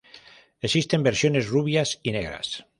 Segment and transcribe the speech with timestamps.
[0.61, 2.65] Existen versiones rubias y negras.